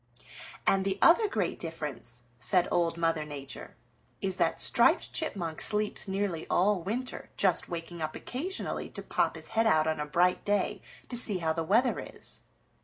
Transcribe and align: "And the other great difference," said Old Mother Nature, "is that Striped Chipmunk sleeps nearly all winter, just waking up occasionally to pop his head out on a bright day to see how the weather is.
"And 0.65 0.83
the 0.83 0.97
other 0.99 1.27
great 1.27 1.59
difference," 1.59 2.23
said 2.39 2.67
Old 2.71 2.97
Mother 2.97 3.23
Nature, 3.23 3.77
"is 4.19 4.37
that 4.37 4.59
Striped 4.59 5.13
Chipmunk 5.13 5.61
sleeps 5.61 6.07
nearly 6.07 6.47
all 6.49 6.81
winter, 6.81 7.29
just 7.37 7.69
waking 7.69 8.01
up 8.01 8.15
occasionally 8.15 8.89
to 8.89 9.03
pop 9.03 9.35
his 9.35 9.49
head 9.49 9.67
out 9.67 9.85
on 9.85 9.99
a 9.99 10.07
bright 10.07 10.43
day 10.43 10.81
to 11.07 11.15
see 11.15 11.37
how 11.37 11.53
the 11.53 11.63
weather 11.63 11.99
is. 11.99 12.39